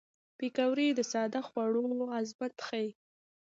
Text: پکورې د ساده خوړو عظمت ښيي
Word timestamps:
پکورې 0.37 0.87
د 0.93 0.99
ساده 1.11 1.41
خوړو 1.47 1.85
عظمت 2.17 2.53
ښيي 2.67 2.89